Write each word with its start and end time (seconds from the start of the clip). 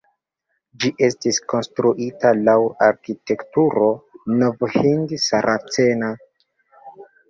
Ĝi 0.83 0.89
estis 1.07 1.39
konstruita 1.53 2.33
laŭ 2.49 2.57
arkitekturo 2.89 3.93
nov-hind-saracena. 4.43 6.15